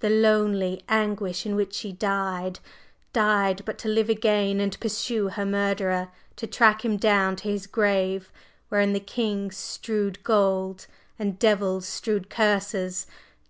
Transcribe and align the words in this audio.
the 0.00 0.08
lonely 0.08 0.82
anguish 0.88 1.44
in 1.44 1.54
which 1.54 1.74
she 1.74 1.92
died! 1.92 2.58
Died, 3.12 3.60
but 3.66 3.76
to 3.80 3.86
live 3.86 4.08
again 4.08 4.60
and 4.60 4.80
pursue 4.80 5.28
her 5.28 5.44
murderer! 5.44 6.08
to 6.36 6.46
track 6.46 6.82
him 6.86 6.96
down 6.96 7.36
to 7.36 7.50
his 7.50 7.66
grave 7.66 8.32
wherein 8.70 8.94
the 8.94 8.98
king 8.98 9.50
strewed 9.50 10.24
gold, 10.24 10.86
and 11.18 11.38
devils 11.38 11.86
strewed 11.86 12.30
curses! 12.30 13.06